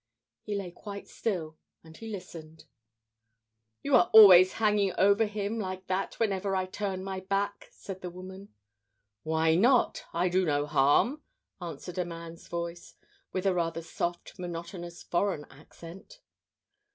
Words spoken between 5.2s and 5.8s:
him